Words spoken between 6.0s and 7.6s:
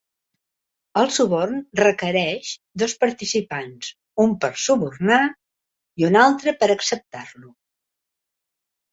i un altre per acceptar-lo